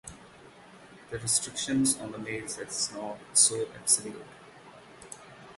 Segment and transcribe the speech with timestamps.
[1.11, 4.25] The restriction on the male sex is not so absolute.